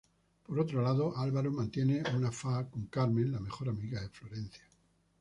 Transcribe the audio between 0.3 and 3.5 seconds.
Por otro lado, Álvaro mantiene un affaire con Carmen, la